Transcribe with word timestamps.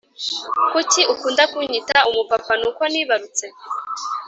Kuki 0.71 1.01
ukunda 1.13 1.43
kunyita 1.51 1.97
umupapa 2.09 2.53
nuko 2.59 2.81
nibarutse 2.91 3.45